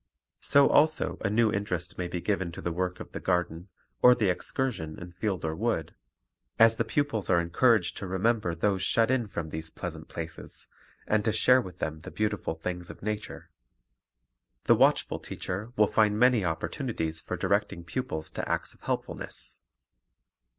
[0.39, 3.67] So also a new interest may be given to the work of the garden
[4.01, 5.93] or the excursion in field or wood,
[6.57, 10.65] as the pupils are encouraged to remember those shut in from these pleasant places,
[11.05, 13.51] and to share with them the beautiful things of nature.
[14.63, 19.59] The watchful teacher will find many opportunities for directing pupils to acts of helpfulness.